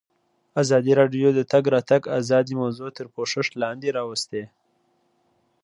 [0.61, 4.43] ازادي راډیو د د تګ راتګ ازادي موضوع تر پوښښ لاندې راوستې.